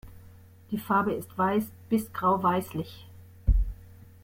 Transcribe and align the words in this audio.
Die 0.71 0.79
Farbe 0.79 1.13
ist 1.13 1.37
weiß 1.37 1.65
bis 1.87 2.11
grau-weißlich. 2.11 3.05